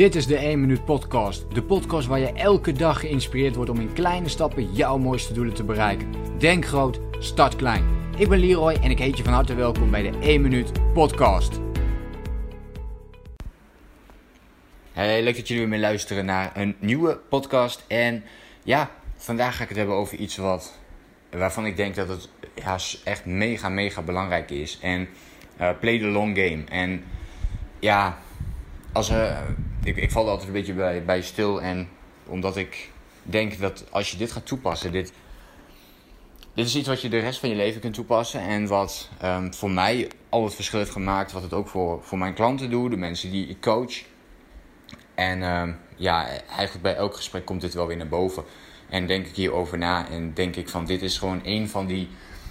[0.00, 1.54] Dit is de 1 Minuut Podcast.
[1.54, 5.54] De podcast waar je elke dag geïnspireerd wordt om in kleine stappen jouw mooiste doelen
[5.54, 6.12] te bereiken.
[6.38, 7.84] Denk groot, start klein.
[8.16, 11.60] Ik ben Leroy en ik heet je van harte welkom bij de 1 Minuut Podcast.
[14.92, 17.84] Hey, leuk dat jullie weer mee luisteren naar een nieuwe podcast.
[17.88, 18.24] En
[18.62, 20.78] ja, vandaag ga ik het hebben over iets wat,
[21.30, 24.78] waarvan ik denk dat het ja, echt mega, mega belangrijk is.
[24.82, 25.08] En
[25.60, 26.64] uh, play the long game.
[26.64, 27.04] En
[27.78, 28.18] ja,
[28.92, 29.38] als, uh,
[29.82, 31.62] ik, ik val altijd een beetje bij, bij stil.
[31.62, 31.88] En
[32.26, 32.90] omdat ik
[33.22, 35.12] denk dat als je dit gaat toepassen, dit,
[36.54, 38.40] dit is iets wat je de rest van je leven kunt toepassen.
[38.40, 41.32] En wat um, voor mij al het verschil heeft gemaakt.
[41.32, 44.02] Wat het ook voor, voor mijn klanten doet, de mensen die ik coach.
[45.14, 48.44] En um, ja, eigenlijk bij elk gesprek komt dit wel weer naar boven.
[48.88, 52.08] En denk ik hierover na en denk ik van dit is gewoon een van die,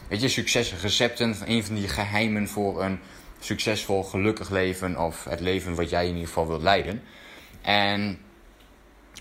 [0.07, 1.35] weet je, succesrecepten.
[1.45, 2.99] Een van die geheimen voor een
[3.39, 4.98] succesvol, gelukkig leven.
[4.98, 7.03] Of het leven wat jij in ieder geval wilt leiden.
[7.62, 8.20] En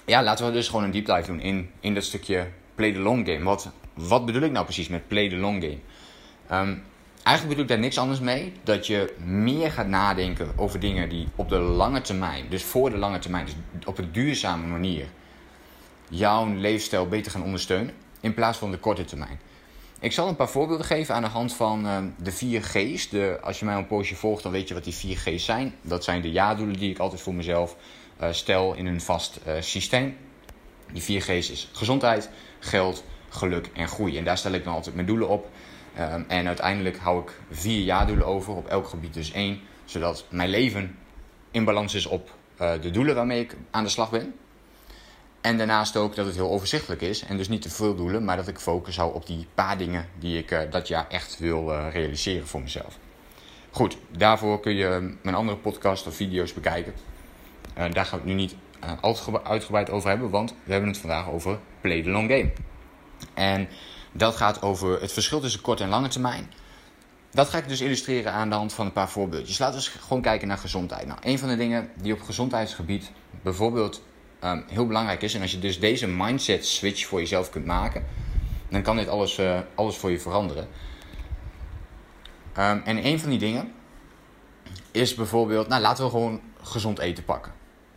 [0.04, 2.98] ja, laten we dus gewoon een deep dive doen in, in dat stukje play the
[2.98, 3.44] long game.
[3.44, 5.78] Wat, wat bedoel ik nou precies met play the long game?
[6.62, 6.82] Um,
[7.22, 8.52] eigenlijk bedoel ik daar niks anders mee.
[8.62, 12.96] Dat je meer gaat nadenken over dingen die op de lange termijn, dus voor de
[12.96, 13.54] lange termijn, dus
[13.86, 15.06] op een duurzame manier,
[16.08, 17.94] jouw leefstijl beter gaan ondersteunen.
[18.20, 19.40] In plaats van de korte termijn.
[20.00, 23.08] Ik zal een paar voorbeelden geven aan de hand van uh, de 4 G's.
[23.08, 25.74] De, als je mij een poosje volgt, dan weet je wat die 4 G's zijn.
[25.82, 27.76] Dat zijn de ja-doelen die ik altijd voor mezelf
[28.20, 30.16] uh, stel in een vast uh, systeem.
[30.92, 34.18] Die 4 G's is gezondheid, geld, geluk en groei.
[34.18, 35.48] En daar stel ik dan altijd mijn doelen op.
[36.00, 39.60] Um, en uiteindelijk hou ik vier ja-doelen over, op elk gebied dus één.
[39.84, 40.98] Zodat mijn leven
[41.50, 44.34] in balans is op de doelen waarmee ik aan de slag ben.
[45.48, 47.22] En daarnaast ook dat het heel overzichtelijk is.
[47.22, 50.08] En dus niet te veel doelen, maar dat ik focus hou op die paar dingen
[50.18, 52.98] die ik uh, dat jaar echt wil uh, realiseren voor mezelf.
[53.70, 56.94] Goed, daarvoor kun je mijn andere podcast of video's bekijken.
[57.74, 58.54] Daar gaan we het nu niet
[59.42, 62.52] uitgebreid over hebben, want we hebben het vandaag over play the long game.
[63.34, 63.68] En
[64.12, 66.52] dat gaat over het verschil tussen korte en lange termijn.
[67.30, 69.58] Dat ga ik dus illustreren aan de hand van een paar voorbeeldjes.
[69.58, 71.06] Laten we eens gewoon kijken naar gezondheid.
[71.06, 73.10] Nou, een van de dingen die op gezondheidsgebied
[73.42, 74.02] bijvoorbeeld
[74.44, 75.34] um, heel belangrijk is.
[75.34, 78.04] En als je dus deze mindset switch voor jezelf kunt maken,
[78.68, 80.68] dan kan dit alles, uh, alles voor je veranderen.
[82.58, 83.72] Um, en een van die dingen
[84.90, 87.52] is bijvoorbeeld, nou laten we gewoon gezond eten pakken.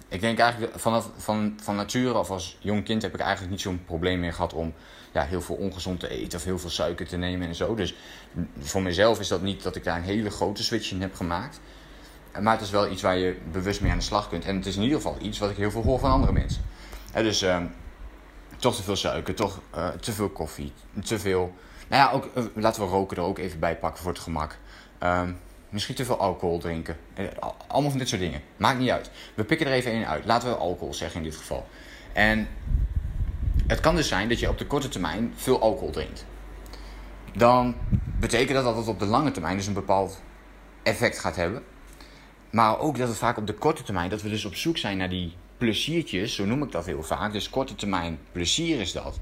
[0.07, 3.61] Ik denk eigenlijk vanaf van, van nature of als jong kind heb ik eigenlijk niet
[3.61, 4.73] zo'n probleem meer gehad om
[5.13, 7.75] ja, heel veel ongezond te eten of heel veel suiker te nemen en zo.
[7.75, 7.95] Dus
[8.59, 11.59] voor mezelf is dat niet dat ik daar een hele grote switch in heb gemaakt.
[12.39, 14.45] Maar het is wel iets waar je bewust mee aan de slag kunt.
[14.45, 16.63] En het is in ieder geval iets wat ik heel veel hoor van andere mensen.
[17.13, 17.57] Dus uh,
[18.57, 21.53] toch te veel suiker, toch uh, te veel koffie, te veel...
[21.87, 24.57] Nou ja, ook, uh, laten we roken er ook even bij pakken voor het gemak.
[24.97, 25.31] Ehm,
[25.69, 26.97] misschien te veel alcohol drinken.
[27.13, 27.25] Eh,
[27.67, 28.41] allemaal van dit soort dingen.
[28.57, 29.11] Maakt niet uit.
[29.33, 30.25] We pikken er even één uit.
[30.25, 31.67] Laten we alcohol zeggen in dit geval.
[32.13, 32.47] En
[33.67, 36.25] het kan dus zijn dat je op de korte termijn veel alcohol drinkt.
[37.35, 37.75] Dan
[38.19, 40.21] betekent dat dat het op de lange termijn dus een bepaald
[40.83, 41.63] effect gaat hebben.
[42.51, 44.97] Maar ook dat het vaak op de korte termijn, dat we dus op zoek zijn
[44.97, 47.33] naar die pleziertjes, zo noem ik dat heel vaak.
[47.33, 49.19] Dus korte termijn plezier is dat,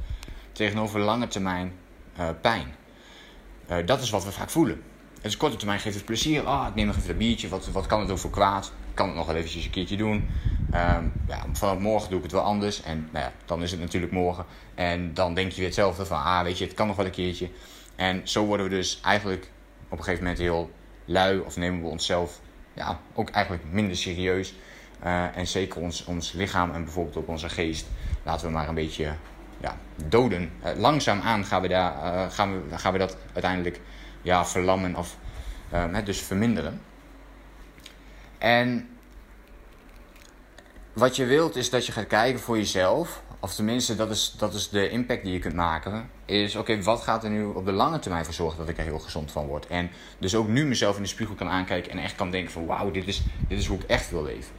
[0.51, 1.73] tegenover lange termijn
[2.19, 2.75] uh, pijn.
[3.71, 4.83] Uh, dat is wat we vaak voelen.
[5.21, 6.43] Dus korte termijn geeft het plezier.
[6.43, 8.71] Ah, ik neem nog even een biertje, wat, wat kan het ook voor kwaad?
[8.93, 10.29] Kan het nog wel eventjes een keertje doen.
[10.73, 12.81] Um, ja, vanaf morgen doe ik het wel anders.
[12.81, 14.45] En nou ja, dan is het natuurlijk morgen.
[14.75, 17.11] En dan denk je weer hetzelfde van, ah weet je, het kan nog wel een
[17.11, 17.49] keertje.
[17.95, 19.51] En zo worden we dus eigenlijk
[19.89, 20.71] op een gegeven moment heel
[21.05, 22.39] lui of nemen we onszelf
[22.79, 24.55] ja, ook eigenlijk minder serieus.
[25.03, 27.87] Uh, en zeker ons, ons lichaam en bijvoorbeeld ook onze geest
[28.23, 29.13] laten we maar een beetje
[29.57, 30.51] ja, doden.
[30.65, 33.79] Uh, langzaam aan gaan we, daar, uh, gaan, we, gaan we dat uiteindelijk
[34.21, 35.17] ja, verlammen of
[36.03, 36.81] dus verminderen.
[38.37, 38.89] En
[40.93, 44.53] wat je wilt is dat je gaat kijken voor jezelf of tenminste, dat is, dat
[44.53, 46.09] is de impact die je kunt maken.
[46.25, 48.83] Is oké, wat gaat er nu op de lange termijn voor zorgen dat ik er
[48.83, 49.67] heel gezond van word?
[49.67, 52.65] En dus ook nu mezelf in de spiegel kan aankijken en echt kan denken van
[52.65, 54.51] wauw, dit is, dit is hoe ik echt wil leven.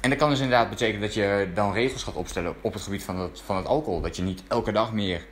[0.00, 3.04] En dat kan dus inderdaad betekenen dat je dan regels gaat opstellen op het gebied
[3.04, 4.00] van het, van het alcohol.
[4.00, 5.26] Dat je niet elke dag meer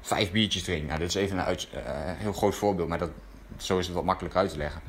[0.00, 0.86] vijf biertjes drinkt.
[0.86, 3.10] Nou, dat is even een uit, uh, heel groot voorbeeld, maar dat,
[3.56, 4.80] zo is het wat makkelijker uit te leggen.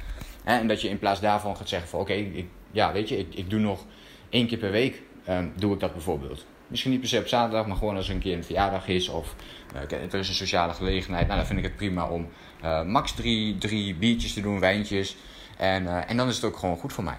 [0.43, 2.25] En dat je in plaats daarvan gaat zeggen van oké,
[2.71, 3.85] ja weet je, ik, ik doe nog
[4.29, 6.45] één keer per week um, doe ik dat bijvoorbeeld.
[6.67, 9.09] Misschien niet per se op zaterdag, maar gewoon als er een keer een verjaardag is
[9.09, 9.35] of
[9.75, 11.25] uh, er is een sociale gelegenheid.
[11.25, 12.27] Nou, dan vind ik het prima om
[12.63, 15.15] uh, max drie, drie biertjes te doen, wijntjes.
[15.57, 17.17] En, uh, en dan is het ook gewoon goed voor mij.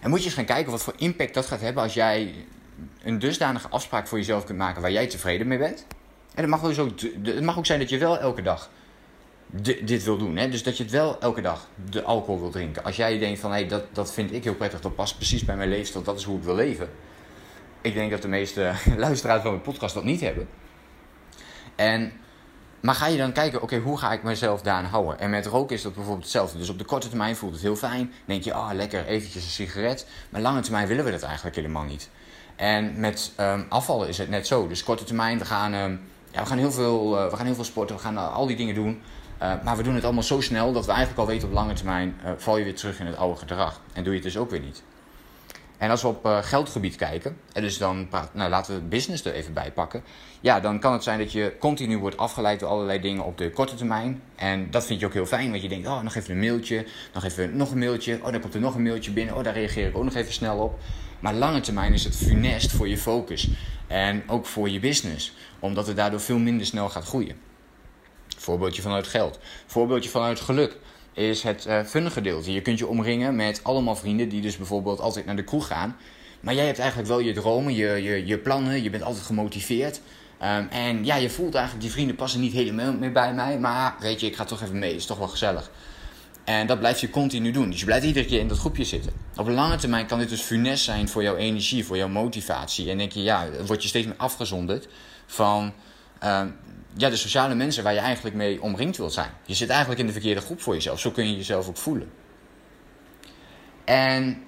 [0.00, 2.34] En moet je eens gaan kijken wat voor impact dat gaat hebben als jij
[3.02, 5.86] een dusdanige afspraak voor jezelf kunt maken waar jij tevreden mee bent.
[6.34, 8.70] En het mag, dus ook, het mag ook zijn dat je wel elke dag
[9.82, 10.36] dit wil doen.
[10.36, 10.48] Hè?
[10.48, 12.84] Dus dat je het wel elke dag de alcohol wil drinken.
[12.84, 15.56] Als jij denkt van hé, dat, dat vind ik heel prettig, dat past precies bij
[15.56, 16.90] mijn leefstijl, dat is hoe ik wil leven.
[17.80, 20.48] Ik denk dat de meeste luisteraars van mijn podcast dat niet hebben.
[21.76, 22.12] En,
[22.80, 25.18] maar ga je dan kijken, oké, hoe ga ik mezelf daaraan houden?
[25.18, 26.58] En met roken is dat bijvoorbeeld hetzelfde.
[26.58, 28.12] Dus op de korte termijn voelt het heel fijn.
[28.24, 30.06] denk je, ah, oh, lekker, eventjes een sigaret.
[30.30, 32.10] Maar lange termijn willen we dat eigenlijk helemaal niet.
[32.56, 34.68] En met um, afvallen is het net zo.
[34.68, 36.00] Dus korte termijn, we gaan, um,
[36.30, 38.46] ja, we gaan, heel, veel, uh, we gaan heel veel sporten, we gaan uh, al
[38.46, 39.00] die dingen doen.
[39.42, 41.72] Uh, maar we doen het allemaal zo snel dat we eigenlijk al weten op lange
[41.72, 43.80] termijn val je weer terug in het oude gedrag.
[43.92, 44.82] En doe je het dus ook weer niet.
[45.78, 49.32] En als we op uh, geldgebied kijken, en dus dan nou, laten we business er
[49.32, 50.02] even bij pakken.
[50.40, 53.50] Ja, dan kan het zijn dat je continu wordt afgeleid door allerlei dingen op de
[53.50, 54.22] korte termijn.
[54.36, 56.86] En dat vind je ook heel fijn, want je denkt, oh, nog even een mailtje,
[57.14, 58.18] nog even nog een mailtje.
[58.22, 60.32] Oh, dan komt er nog een mailtje binnen, oh, daar reageer ik ook nog even
[60.32, 60.78] snel op.
[61.20, 63.48] Maar lange termijn is het funest voor je focus
[63.86, 67.36] en ook voor je business, omdat het daardoor veel minder snel gaat groeien.
[68.36, 70.76] Voorbeeldje vanuit geld, voorbeeldje vanuit geluk
[71.18, 72.52] is het uh, fun gedeelte.
[72.52, 75.96] Je kunt je omringen met allemaal vrienden die dus bijvoorbeeld altijd naar de kroeg gaan.
[76.40, 80.00] Maar jij hebt eigenlijk wel je dromen, je, je, je plannen, je bent altijd gemotiveerd.
[80.42, 83.58] Um, en ja, je voelt eigenlijk, die vrienden passen niet helemaal meer bij mij.
[83.58, 85.70] Maar weet je, ik ga toch even mee, is toch wel gezellig.
[86.44, 87.70] En dat blijf je continu doen.
[87.70, 89.12] Dus je blijft iedere keer in dat groepje zitten.
[89.36, 92.90] Op lange termijn kan dit dus funest zijn voor jouw energie, voor jouw motivatie.
[92.90, 94.88] En denk je, ja, word je steeds meer afgezonderd
[95.26, 95.72] van
[96.24, 96.56] um,
[96.96, 99.30] ja, de sociale mensen waar je eigenlijk mee omringd wilt zijn.
[99.46, 101.00] Je zit eigenlijk in de verkeerde groep voor jezelf.
[101.00, 102.10] Zo kun je jezelf ook voelen.
[103.84, 104.42] En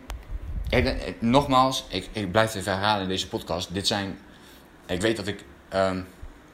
[0.69, 3.75] ik, nogmaals, ik, ik blijf even herhalen in deze podcast.
[3.75, 4.19] Dit zijn,
[4.87, 5.45] ik weet dat ik
[5.75, 6.07] um,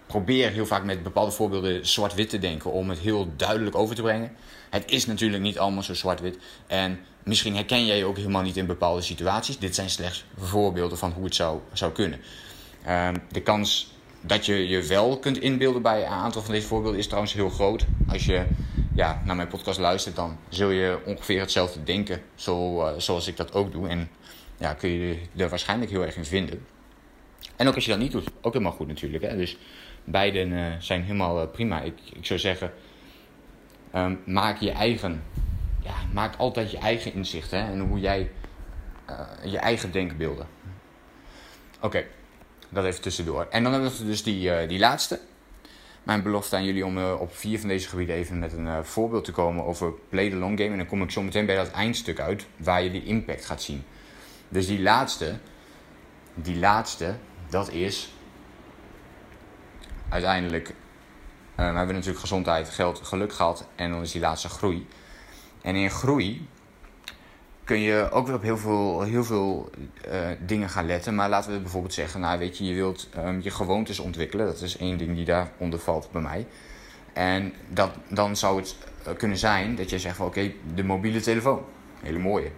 [0.07, 4.03] probeer heel vaak met bepaalde voorbeelden zwart-wit te denken om het heel duidelijk over te
[4.03, 4.37] brengen.
[4.71, 6.39] Het is natuurlijk niet allemaal zo zwart-wit.
[6.67, 9.59] En misschien herken jij je ook helemaal niet in bepaalde situaties.
[9.59, 12.21] Dit zijn slechts voorbeelden van hoe het zou, zou kunnen.
[12.89, 13.95] Um, de kans
[14.27, 17.49] dat je je wel kunt inbeelden bij een aantal van deze voorbeelden is trouwens heel
[17.49, 17.87] groot.
[18.09, 18.47] Als je
[18.95, 23.37] ja, naar mijn podcast luistert, dan zul je ongeveer hetzelfde denken zo, uh, zoals ik
[23.37, 23.89] dat ook doe.
[23.89, 24.11] En
[24.57, 26.67] ja, kun je er waarschijnlijk heel erg in vinden.
[27.57, 29.25] En ook als je dat niet doet, ook helemaal goed natuurlijk.
[29.25, 29.37] Hè?
[29.37, 29.57] Dus
[30.05, 31.81] beiden uh, zijn helemaal uh, prima.
[31.81, 32.73] Ik, ik zou zeggen,
[33.95, 35.23] um, maak je eigen,
[35.83, 38.31] ja, maak altijd je eigen inzichten en hoe jij
[39.45, 40.47] je eigen denkbeelden.
[41.81, 42.05] Oké.
[42.69, 43.47] Dat even tussendoor.
[43.51, 45.21] En dan hebben we dus die, uh, die laatste.
[46.03, 48.79] Mijn belofte aan jullie om uh, op vier van deze gebieden even met een uh,
[48.83, 50.71] voorbeeld te komen over play the long game.
[50.71, 53.63] En dan kom ik zo meteen bij dat eindstuk uit waar je die impact gaat
[53.63, 53.85] zien.
[54.49, 55.39] Dus die laatste,
[56.35, 57.15] die laatste,
[57.49, 58.13] dat is
[60.09, 60.75] uiteindelijk.
[61.55, 64.87] we hebben natuurlijk gezondheid, geld, geluk gehad en dan is die laatste groei.
[65.63, 66.49] En in groei
[67.67, 69.71] kun je ook weer op heel veel, heel veel
[70.09, 71.15] uh, dingen gaan letten.
[71.15, 74.47] Maar laten we bijvoorbeeld zeggen, nou weet je, je wilt um, je gewoontes ontwikkelen.
[74.47, 76.47] Dat is één ding die daaronder valt bij mij.
[77.13, 78.77] En dat, dan zou het
[79.09, 81.65] uh, kunnen zijn dat je zegt van oké, de mobiele telefoon.
[82.03, 82.51] Hele mooie.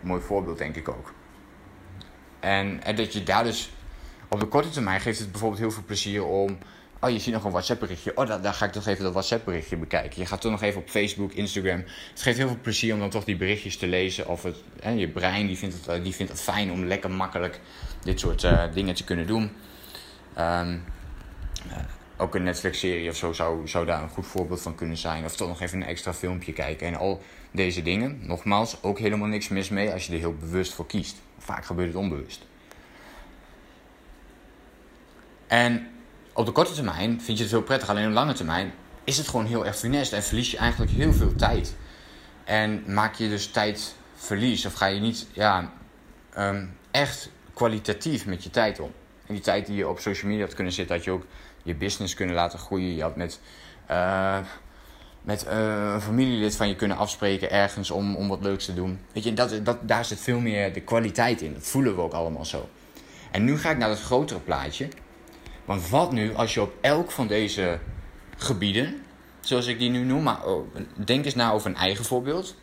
[0.00, 1.12] mooi voorbeeld denk ik ook.
[2.40, 3.72] En, en dat je daar dus
[4.28, 6.58] op de korte termijn geeft het bijvoorbeeld heel veel plezier om
[7.04, 8.16] Oh, je ziet nog een WhatsApp berichtje.
[8.16, 10.20] Oh, daar, ga ik toch even dat WhatsApp berichtje bekijken.
[10.20, 11.84] Je gaat toch nog even op Facebook, Instagram.
[12.10, 14.28] Het geeft heel veel plezier om dan toch die berichtjes te lezen.
[14.28, 17.10] Of het, hè, je brein die vindt, het, eh, die vindt het fijn om lekker
[17.10, 17.60] makkelijk
[18.02, 19.42] dit soort uh, dingen te kunnen doen.
[20.38, 20.84] Um,
[21.66, 21.76] uh,
[22.16, 25.24] ook een Netflix-serie of zo zou, zou daar een goed voorbeeld van kunnen zijn.
[25.24, 26.86] Of toch nog even een extra filmpje kijken.
[26.86, 30.74] En al deze dingen, nogmaals, ook helemaal niks mis mee als je er heel bewust
[30.74, 31.16] voor kiest.
[31.38, 32.46] Vaak gebeurt het onbewust.
[35.46, 35.91] En
[36.32, 38.72] op de korte termijn vind je het heel prettig, alleen op de lange termijn
[39.04, 41.74] is het gewoon heel erg funest en verlies je eigenlijk heel veel tijd.
[42.44, 45.72] En maak je dus tijdverlies of ga je niet ja,
[46.38, 48.90] um, echt kwalitatief met je tijd om.
[49.26, 51.26] En die tijd die je op social media had kunnen zitten, had je ook
[51.62, 52.94] je business kunnen laten groeien.
[52.94, 53.40] Je had met,
[53.90, 54.38] uh,
[55.22, 59.00] met uh, een familielid van je kunnen afspreken ergens om, om wat leuks te doen.
[59.12, 61.52] Weet je, dat, dat, daar zit veel meer de kwaliteit in.
[61.52, 62.68] Dat voelen we ook allemaal zo.
[63.30, 64.88] En nu ga ik naar het grotere plaatje.
[65.64, 67.78] Want wat nu als je op elk van deze
[68.36, 69.02] gebieden,
[69.40, 72.56] zoals ik die nu noem, maar oh, denk eens na over een eigen voorbeeld.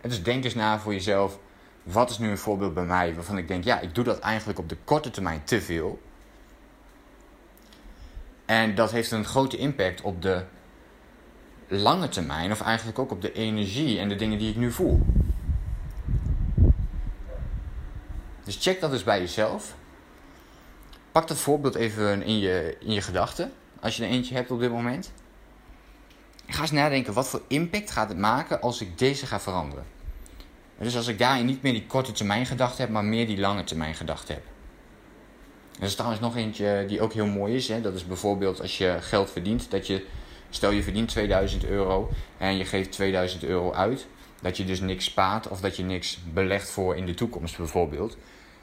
[0.00, 1.38] Dus denk eens na voor jezelf,
[1.82, 4.58] wat is nu een voorbeeld bij mij waarvan ik denk, ja, ik doe dat eigenlijk
[4.58, 6.00] op de korte termijn te veel.
[8.44, 10.44] En dat heeft een grote impact op de
[11.68, 15.06] lange termijn, of eigenlijk ook op de energie en de dingen die ik nu voel.
[18.44, 19.76] Dus check dat eens bij jezelf.
[21.18, 24.60] Pak dat voorbeeld even in je, in je gedachten, als je er eentje hebt op
[24.60, 25.12] dit moment.
[26.46, 29.84] ga eens nadenken, wat voor impact gaat het maken als ik deze ga veranderen?
[30.78, 33.64] Dus als ik daarin niet meer die korte termijn gedachte heb, maar meer die lange
[33.64, 34.42] termijn gedachte heb.
[35.78, 37.68] Er is trouwens nog eentje die ook heel mooi is.
[37.68, 37.80] Hè?
[37.80, 40.06] Dat is bijvoorbeeld als je geld verdient, dat je
[40.50, 44.06] Stel je verdient 2000 euro en je geeft 2000 euro uit.
[44.40, 48.16] Dat je dus niks spaart of dat je niks belegt voor in de toekomst bijvoorbeeld.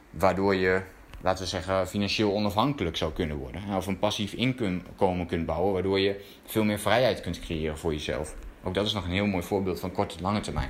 [0.10, 0.82] Waardoor je,
[1.22, 3.62] laten we zeggen, financieel onafhankelijk zou kunnen worden.
[3.76, 8.36] Of een passief inkomen kunt bouwen, waardoor je veel meer vrijheid kunt creëren voor jezelf.
[8.64, 10.70] Ook dat is nog een heel mooi voorbeeld van korte en lange termijn.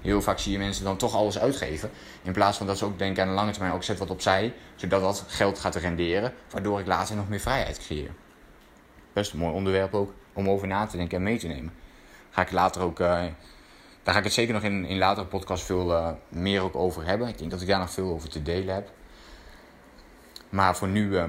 [0.00, 1.90] Heel vaak zie je mensen dan toch alles uitgeven.
[2.22, 4.52] In plaats van dat ze ook denken aan de lange termijn, ook zet wat opzij,
[4.76, 8.10] zodat dat geld gaat renderen, waardoor ik later nog meer vrijheid creëer.
[9.12, 11.72] Best een mooi onderwerp ook om over na te denken en mee te nemen.
[12.30, 13.06] Ga ik later ook, uh,
[14.02, 17.06] daar ga ik het zeker nog in, in latere podcast veel uh, meer ook over
[17.06, 17.28] hebben.
[17.28, 18.90] Ik denk dat ik daar nog veel over te delen heb.
[20.50, 21.24] Maar voor nu uh,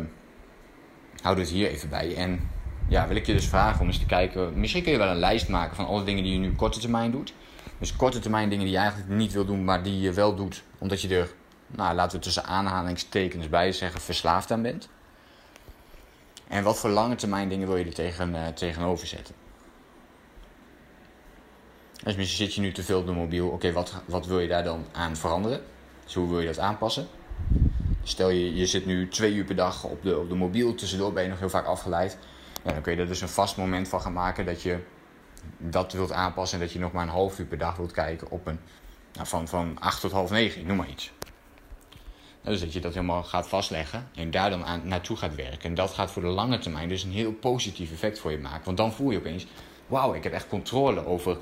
[1.21, 2.15] houden we het hier even bij.
[2.15, 2.49] En
[2.87, 4.59] ja, wil ik je dus vragen om eens te kijken.
[4.59, 7.11] Misschien kun je wel een lijst maken van alle dingen die je nu korte termijn
[7.11, 7.33] doet.
[7.77, 10.63] Dus korte termijn dingen die je eigenlijk niet wil doen, maar die je wel doet.
[10.77, 11.31] Omdat je er,
[11.67, 14.89] nou, laten we tussen aanhalingstekens bij zeggen, verslaafd aan bent.
[16.47, 19.35] En wat voor lange termijn dingen wil je er tegen, uh, tegenover zetten?
[22.03, 23.47] Dus misschien zit je nu te veel op de mobiel.
[23.47, 25.61] Oké, wat, wat wil je daar dan aan veranderen?
[26.03, 27.07] Dus hoe wil je dat aanpassen?
[28.03, 30.75] Stel je, je zit nu twee uur per dag op de, op de mobiel.
[30.75, 32.17] Tussendoor ben je nog heel vaak afgeleid.
[32.63, 34.79] Ja, dan kun je er dus een vast moment van gaan maken dat je
[35.58, 36.60] dat wilt aanpassen.
[36.60, 38.60] En dat je nog maar een half uur per dag wilt kijken op een,
[39.13, 41.12] nou, van, van 8 tot half 9, ik noem maar iets.
[42.41, 45.70] Dus dat je dat helemaal gaat vastleggen en daar dan aan, naartoe gaat werken.
[45.70, 48.65] En dat gaat voor de lange termijn dus een heel positief effect voor je maken.
[48.65, 49.48] Want dan voel je opeens,
[49.88, 51.38] wauw, ik heb echt controle over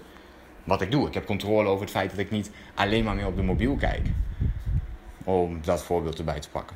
[0.64, 1.08] wat ik doe.
[1.08, 3.76] Ik heb controle over het feit dat ik niet alleen maar meer op de mobiel
[3.76, 4.08] kijk.
[5.30, 6.76] Om dat voorbeeld erbij te pakken.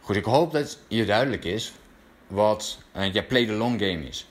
[0.00, 1.72] Goed, ik hoop dat je duidelijk is
[2.26, 4.26] wat uh, ja, play the long game is.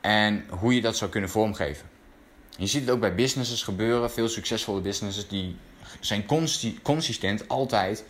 [0.00, 1.88] En hoe je dat zou kunnen vormgeven.
[2.56, 4.10] Je ziet het ook bij businesses gebeuren.
[4.10, 5.56] Veel succesvolle businesses die
[6.00, 6.26] zijn
[6.82, 8.04] consistent altijd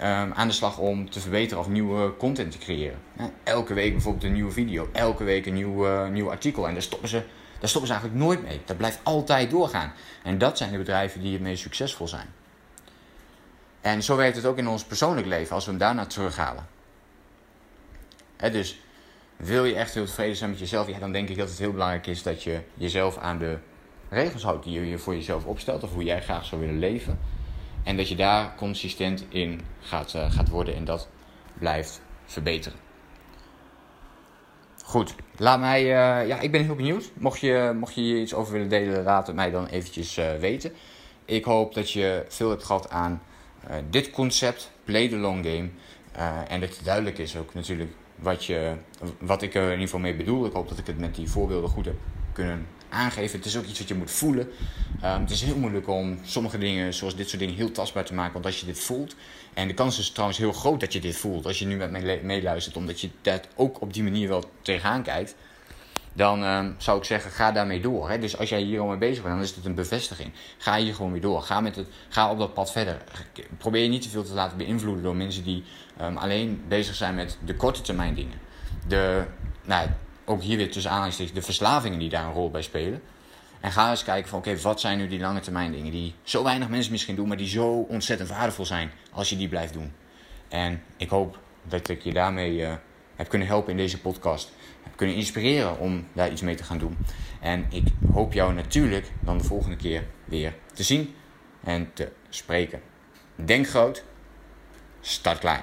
[0.00, 2.98] um, aan de slag om te verbeteren of nieuwe content te creëren.
[3.42, 6.66] elke week bijvoorbeeld een nieuwe video, elke week een nieuw, uh, nieuw artikel.
[6.66, 7.22] En daar stoppen, ze,
[7.60, 8.60] daar stoppen ze eigenlijk nooit mee.
[8.64, 9.92] Dat blijft altijd doorgaan.
[10.22, 12.35] En dat zijn de bedrijven die het meest succesvol zijn.
[13.80, 16.66] En zo werkt het ook in ons persoonlijk leven als we hem daarna terughalen.
[18.36, 18.80] Dus
[19.36, 21.72] wil je echt heel tevreden zijn met jezelf, ja, dan denk ik dat het heel
[21.72, 23.58] belangrijk is dat je jezelf aan de
[24.08, 27.18] regels houdt die je voor jezelf opstelt of hoe jij graag zou willen leven.
[27.84, 31.08] En dat je daar consistent in gaat, uh, gaat worden en dat
[31.58, 32.78] blijft verbeteren.
[34.84, 37.10] Goed, laat mij, uh, ja, ik ben heel benieuwd.
[37.14, 40.34] Mocht je, mocht je hier iets over willen delen, laat het mij dan eventjes uh,
[40.34, 40.72] weten.
[41.24, 43.22] Ik hoop dat je veel hebt gehad aan
[43.90, 45.68] dit concept, play the long game.
[46.48, 48.74] en dat het duidelijk is ook natuurlijk wat, je,
[49.18, 50.46] wat ik er in ieder geval mee bedoel.
[50.46, 51.96] Ik hoop dat ik het met die voorbeelden goed heb
[52.32, 53.36] kunnen aangeven.
[53.36, 54.48] Het is ook iets wat je moet voelen.
[55.04, 58.14] Um, het is heel moeilijk om sommige dingen, zoals dit soort dingen, heel tastbaar te
[58.14, 58.32] maken.
[58.32, 59.16] Want als je dit voelt,
[59.54, 61.90] en de kans is trouwens heel groot dat je dit voelt, als je nu met
[61.90, 65.34] mij meeluistert, omdat je dat ook op die manier wel tegenaan kijkt,
[66.16, 68.10] dan um, zou ik zeggen, ga daarmee door.
[68.10, 68.18] Hè?
[68.18, 70.32] Dus als jij hier al mee bezig bent, dan is het een bevestiging.
[70.58, 71.42] Ga hier gewoon mee door.
[71.42, 73.02] Ga, met het, ga op dat pad verder.
[73.58, 75.64] Probeer je niet te veel te laten beïnvloeden door mensen die
[76.00, 78.38] um, alleen bezig zijn met de korte termijn dingen.
[78.86, 79.24] De,
[79.64, 79.88] nou,
[80.24, 83.02] ook hier weer tussen aanhalingstekens, de verslavingen die daar een rol bij spelen.
[83.60, 86.42] En ga eens kijken van, oké, wat zijn nu die lange termijn dingen die zo
[86.42, 89.92] weinig mensen misschien doen, maar die zo ontzettend waardevol zijn als je die blijft doen.
[90.48, 92.72] En ik hoop dat ik je daarmee uh,
[93.16, 94.52] heb kunnen helpen in deze podcast.
[94.96, 96.96] Kunnen inspireren om daar iets mee te gaan doen.
[97.40, 101.14] En ik hoop jou natuurlijk dan de volgende keer weer te zien
[101.64, 102.80] en te spreken.
[103.34, 104.04] Denk groot,
[105.00, 105.62] start klein.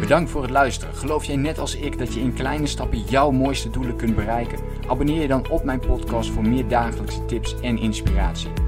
[0.00, 0.94] Bedankt voor het luisteren.
[0.94, 4.58] Geloof jij net als ik dat je in kleine stappen jouw mooiste doelen kunt bereiken?
[4.86, 8.67] Abonneer je dan op mijn podcast voor meer dagelijkse tips en inspiratie.